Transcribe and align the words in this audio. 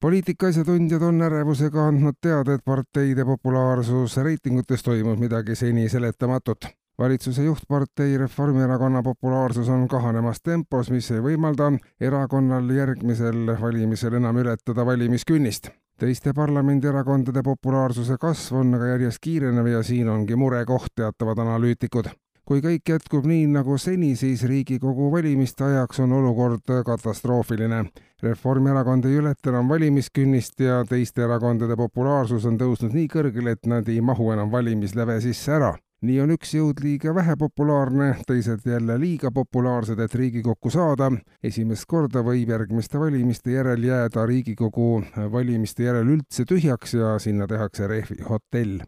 Poliitika 0.00 0.46
asjatundjad 0.46 1.02
on 1.02 1.22
ärevusega 1.22 1.86
andnud 1.90 2.18
teada, 2.22 2.54
et 2.54 2.64
parteide 2.64 3.24
populaarsus 3.24 4.16
reitingutes 4.16 4.82
toimub 4.82 5.18
midagi 5.18 5.56
seni 5.56 5.88
seletamatut. 5.88 6.66
valitsuse 6.98 7.44
juhtpartei 7.44 8.18
Reformierakonna 8.18 9.02
populaarsus 9.02 9.68
on 9.68 9.88
kahanemas 9.88 10.40
tempos, 10.42 10.90
mis 10.90 11.10
ei 11.10 11.20
võimalda 11.22 11.72
erakonnal 12.00 12.70
järgmisel 12.74 13.54
valimisel 13.60 14.14
enam 14.14 14.36
ületada 14.36 14.86
valimiskünnist 14.86 15.70
teiste 15.98 16.32
parlamendierakondade 16.34 17.42
populaarsuse 17.42 18.16
kasv 18.20 18.60
on 18.60 18.74
aga 18.74 18.94
järjest 18.94 19.18
kiirenev 19.22 19.66
ja 19.66 19.82
siin 19.82 20.08
ongi 20.08 20.36
murekoht, 20.36 20.94
teatavad 20.94 21.38
analüütikud 21.38 22.10
kui 22.48 22.62
kõik 22.64 22.88
jätkub 22.88 23.26
nii 23.28 23.42
nagu 23.52 23.74
seni, 23.76 24.14
siis 24.16 24.40
Riigikogu 24.48 25.10
valimiste 25.12 25.66
ajaks 25.66 26.00
on 26.00 26.14
olukord 26.16 26.70
katastroofiline. 26.86 27.82
Reformierakond 28.24 29.04
ei 29.04 29.18
ületa 29.20 29.52
enam 29.52 29.68
valimiskünnist 29.68 30.64
ja 30.64 30.78
teiste 30.88 31.26
erakondade 31.26 31.76
populaarsus 31.76 32.48
on 32.48 32.56
tõusnud 32.58 32.96
nii 32.96 33.10
kõrgele, 33.12 33.52
et 33.52 33.68
nad 33.68 33.92
ei 33.92 34.00
mahu 34.00 34.32
enam 34.32 34.48
valimisläve 34.54 35.20
sisse 35.20 35.54
ära 35.58 35.74
nii 36.06 36.20
on 36.22 36.30
üks 36.30 36.52
jõud 36.54 36.78
liiga 36.82 37.10
vähe 37.14 37.34
populaarne, 37.38 38.12
teised 38.26 38.66
jälle 38.66 38.98
liiga 39.02 39.32
populaarsed, 39.34 39.98
et 39.98 40.14
Riigikokku 40.14 40.70
saada. 40.70 41.10
esimest 41.42 41.86
korda 41.90 42.22
võib 42.22 42.52
järgmiste 42.54 43.00
valimiste 43.02 43.50
järel 43.50 43.82
jääda 43.84 44.26
Riigikogu 44.26 45.02
valimiste 45.32 45.90
järel 45.90 46.14
üldse 46.16 46.46
tühjaks 46.46 46.94
ja 46.94 47.18
sinna 47.18 47.46
tehakse 47.50 47.86
rehvi 47.86 48.22
hotell 48.28 48.78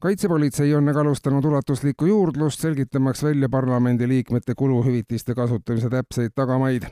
kaitsepolitsei 0.00 0.74
on 0.74 0.88
aga 0.88 1.02
alustanud 1.04 1.44
ulatuslikku 1.44 2.06
juurdlust, 2.06 2.60
selgitamaks 2.60 3.22
välja 3.24 3.48
parlamendiliikmete 3.48 4.54
kuluhüvitiste 4.56 5.34
kasutamise 5.34 5.90
täpseid 5.90 6.32
tagamaid. 6.34 6.82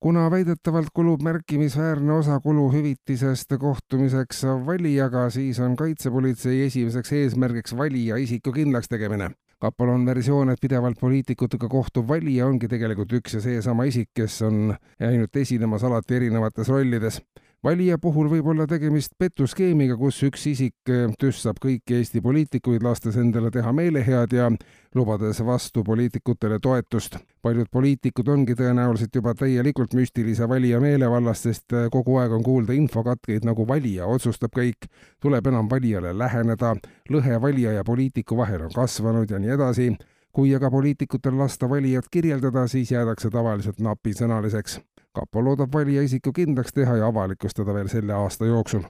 kuna 0.00 0.30
väidetavalt 0.30 0.88
kulub 0.94 1.22
märkimisväärne 1.22 2.12
osa 2.12 2.40
kuluhüvitisest 2.40 3.52
kohtumiseks 3.58 4.44
valijaga, 4.66 5.30
siis 5.30 5.60
on 5.60 5.76
kaitsepolitsei 5.76 6.62
esimeseks 6.62 7.12
eesmärgiks 7.12 7.76
valija 7.76 8.16
isiku 8.16 8.52
kindlaks 8.52 8.88
tegemine. 8.88 9.30
kapol 9.58 9.88
on 9.88 10.06
versioon, 10.06 10.50
et 10.50 10.60
pidevalt 10.60 11.00
poliitikutega 11.00 11.68
kohtuv 11.68 12.08
valija 12.08 12.46
ongi 12.46 12.68
tegelikult 12.68 13.12
üks 13.12 13.34
ja 13.34 13.40
seesama 13.40 13.84
isik, 13.84 14.08
kes 14.14 14.42
on 14.42 14.74
ainult 15.00 15.36
esinemas 15.36 15.84
alati 15.84 16.14
erinevates 16.14 16.68
rollides 16.68 17.22
valija 17.64 17.98
puhul 18.00 18.28
võib 18.30 18.46
olla 18.52 18.66
tegemist 18.68 19.12
petuskeemiga, 19.18 19.96
kus 20.00 20.20
üks 20.24 20.46
isik 20.50 20.92
eh, 20.92 21.08
tüssab 21.20 21.60
kõiki 21.60 21.98
Eesti 21.98 22.22
poliitikuid, 22.24 22.82
lastes 22.84 23.18
endale 23.20 23.50
teha 23.52 23.72
meelehead 23.76 24.32
ja 24.32 24.48
lubades 24.96 25.42
vastu 25.44 25.84
poliitikutele 25.84 26.58
toetust. 26.62 27.18
paljud 27.42 27.68
poliitikud 27.72 28.28
ongi 28.28 28.54
tõenäoliselt 28.54 29.14
juba 29.14 29.34
täielikult 29.34 29.94
müstilise 29.94 30.48
valija 30.48 30.80
meelevallas, 30.80 31.42
sest 31.42 31.72
eh, 31.72 31.88
kogu 31.92 32.16
aeg 32.20 32.32
on 32.32 32.42
kuulda 32.42 32.72
infokatkeid, 32.72 33.44
nagu 33.44 33.66
valija 33.66 34.06
otsustab 34.06 34.56
kõik, 34.56 34.88
tuleb 35.20 35.46
enam 35.46 35.68
valijale 35.68 36.16
läheneda, 36.16 36.74
lõhe 37.10 37.40
valija 37.40 37.72
ja 37.72 37.84
poliitiku 37.84 38.36
vahel 38.36 38.68
on 38.68 38.72
kasvanud 38.74 39.30
ja 39.30 39.38
nii 39.38 39.56
edasi 39.58 39.92
kui 40.32 40.54
aga 40.54 40.70
poliitikutel 40.70 41.34
lasta 41.38 41.66
valijat 41.68 42.06
kirjeldada, 42.10 42.68
siis 42.70 42.92
jäädakse 42.92 43.30
tavaliselt 43.34 43.80
napisõnaliseks 43.82 44.78
kapo 45.20 45.44
loodab 45.44 45.74
valija 45.74 46.02
isiku 46.02 46.32
kindlaks 46.32 46.72
teha 46.72 46.96
ja 46.96 47.08
avalikustada 47.12 47.74
veel 47.76 47.88
selle 47.92 48.16
aasta 48.16 48.46
jooksul. 48.46 48.82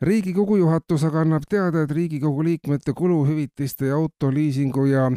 riigikogu 0.00 0.56
juhatus 0.56 1.04
aga 1.04 1.20
annab 1.24 1.42
teada, 1.50 1.82
et 1.82 1.90
Riigikogu 1.90 2.44
liikmete 2.44 2.92
kuluhüvitiste 2.92 3.86
ja 3.86 3.96
autoliisingu 3.96 4.84
ja 4.86 5.10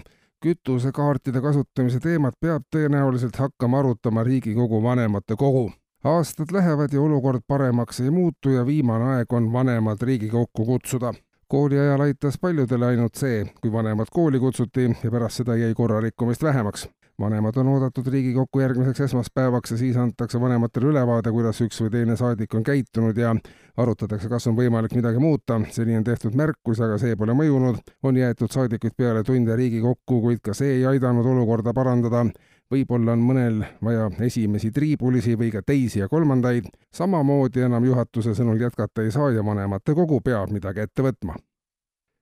kütusekaartide 0.43 1.41
kasutamise 1.41 1.99
teemat 1.99 2.35
peab 2.41 2.63
tõenäoliselt 2.75 3.35
hakkama 3.35 3.79
arutama 3.79 4.23
Riigikogu 4.23 4.83
vanematekogu. 4.83 5.71
aastad 6.03 6.51
lähevad 6.51 6.93
ja 6.93 7.01
olukord 7.01 7.41
paremaks 7.47 7.99
ei 7.99 8.09
muutu 8.09 8.49
ja 8.49 8.65
viimane 8.65 9.15
aeg 9.15 9.33
on 9.33 9.53
vanemad 9.53 10.01
Riigikokku 10.01 10.65
kutsuda 10.65 11.13
kooli 11.47 11.79
ajal 11.79 12.01
aitas 12.01 12.37
paljudele 12.41 12.85
ainult 12.85 13.15
see, 13.15 13.45
kui 13.61 13.71
vanemad 13.71 14.07
kooli 14.11 14.39
kutsuti 14.39 14.89
ja 15.03 15.11
pärast 15.11 15.41
seda 15.41 15.55
jäi 15.55 15.73
korrarikkumist 15.73 16.43
vähemaks 16.43 16.89
vanemad 17.19 17.57
on 17.57 17.67
oodatud 17.67 18.07
Riigikokku 18.07 18.59
järgmiseks 18.59 18.99
esmaspäevaks 18.99 19.71
ja 19.71 19.77
siis 19.77 19.97
antakse 19.97 20.41
vanematele 20.41 20.91
ülevaade, 20.93 21.31
kuidas 21.31 21.61
üks 21.61 21.81
või 21.83 21.91
teine 21.91 22.15
saadik 22.17 22.53
on 22.55 22.63
käitunud 22.63 23.17
ja 23.17 23.33
arutatakse, 23.77 24.29
kas 24.29 24.47
on 24.47 24.55
võimalik 24.57 24.95
midagi 24.95 25.19
muuta. 25.19 25.61
seni 25.71 25.97
on 25.97 26.03
tehtud 26.03 26.35
märkusi, 26.35 26.83
aga 26.83 26.97
see 26.97 27.15
pole 27.15 27.33
mõjunud. 27.33 27.81
on 28.03 28.17
jäetud 28.17 28.51
saadikuid 28.51 28.95
peale 28.97 29.23
tunde 29.23 29.55
Riigikokku, 29.55 30.21
kuid 30.21 30.39
ka 30.43 30.53
see 30.53 30.79
ei 30.79 30.85
aidanud 30.85 31.25
olukorda 31.25 31.73
parandada. 31.73 32.25
võib-olla 32.71 33.11
on 33.11 33.19
mõnel 33.19 33.63
vaja 33.83 34.09
esimesi 34.19 34.71
triibulisi 34.71 35.35
või 35.35 35.51
ka 35.51 35.61
teisi 35.61 35.99
ja 35.99 36.07
kolmandaid. 36.07 36.65
samamoodi 36.93 37.61
enam 37.61 37.85
juhatuse 37.85 38.33
sõnul 38.33 38.61
jätkata 38.61 39.01
ei 39.01 39.11
saa 39.11 39.31
ja 39.31 39.45
vanematekogu 39.45 40.21
peab 40.21 40.51
midagi 40.51 40.79
ette 40.79 41.03
võtma 41.03 41.35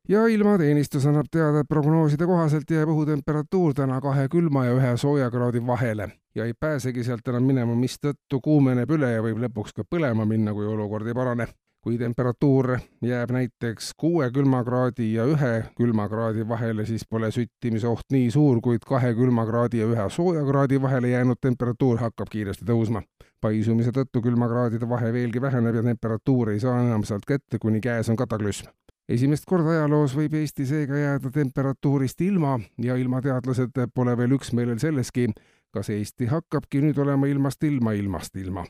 ja 0.10 0.28
ilmateenistus 0.28 1.06
annab 1.06 1.28
teada, 1.32 1.60
et 1.60 1.70
prognooside 1.70 2.26
kohaselt 2.26 2.72
jääb 2.72 2.90
õhutemperatuur 2.94 3.74
täna 3.76 4.00
kahe 4.02 4.28
külma 4.32 4.66
ja 4.66 4.76
ühe 4.78 4.96
sooja 4.98 5.30
kraadi 5.32 5.62
vahele 5.68 6.12
ja 6.36 6.46
ei 6.46 6.54
pääsegi 6.60 7.04
sealt 7.04 7.28
enam 7.28 7.44
minema, 7.44 7.76
mistõttu 7.76 8.40
kuumeneb 8.44 8.92
üle 8.94 9.12
ja 9.12 9.24
võib 9.26 9.42
lõpuks 9.42 9.74
ka 9.76 9.84
põlema 9.90 10.26
minna, 10.26 10.54
kui 10.54 10.68
olukord 10.68 11.08
ei 11.08 11.18
parane. 11.18 11.48
kui 11.88 11.96
temperatuur 11.98 12.74
jääb 13.06 13.30
näiteks 13.32 13.94
kuue 13.98 14.26
külmakraadi 14.36 15.06
ja 15.14 15.24
ühe 15.24 15.52
külmakraadi 15.78 16.44
vahele, 16.48 16.86
siis 16.86 17.06
pole 17.10 17.30
süttimise 17.32 17.88
oht 17.88 18.12
nii 18.12 18.32
suur, 18.32 18.60
kuid 18.62 18.84
kahe 18.84 19.14
külmakraadi 19.16 19.80
ja 19.80 19.86
ühe 19.88 20.10
sooja 20.10 20.44
kraadi 20.46 20.82
vahele 20.82 21.14
jäänud 21.14 21.40
temperatuur 21.42 22.02
hakkab 22.02 22.28
kiiresti 22.30 22.66
tõusma. 22.66 23.04
paisumise 23.42 23.92
tõttu 23.96 24.22
külmakraadide 24.22 24.90
vahe 24.90 25.14
veelgi 25.14 25.42
väheneb 25.42 25.76
ja 25.76 25.84
temperatuur 25.84 26.50
ei 26.50 26.60
saa 26.60 26.82
enam 26.82 27.04
sealt 27.04 27.26
kätte, 27.26 27.60
kuni 27.60 27.80
käes 27.80 28.10
on 28.10 28.16
kataklüsm 28.16 28.68
esimest 29.10 29.46
korda 29.48 29.76
ajaloos 29.76 30.16
võib 30.18 30.34
Eesti 30.40 30.66
seega 30.68 30.98
jääda 30.98 31.32
temperatuurist 31.34 32.22
ilma 32.22 32.58
ja 32.84 32.96
ilmateadlased 32.96 33.80
pole 33.94 34.18
veel 34.18 34.36
üksmeelel 34.38 34.80
selleski, 34.80 35.30
kas 35.74 35.90
Eesti 35.94 36.30
hakkabki 36.32 36.82
nüüd 36.84 36.98
olema 37.04 37.28
ilmast 37.28 37.64
ilma 37.64 37.94
ilmast 37.94 38.36
ilma. 38.36 38.66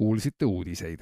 kuulsite 0.00 0.46
uudiseid. 0.46 0.98